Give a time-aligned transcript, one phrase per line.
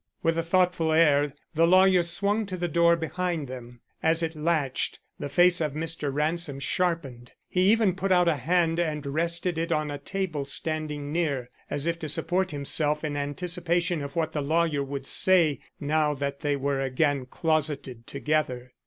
[0.23, 3.81] With a thoughtful air, the lawyer swung to the door behind them.
[4.01, 6.11] As it latched, the face of Mr.
[6.11, 7.33] Ransom sharpened.
[7.47, 11.85] He even put out a hand and rested it on a table standing near, as
[11.85, 16.55] if to support himself in anticipation of what the lawyer would say now that they
[16.55, 18.73] were again closeted together.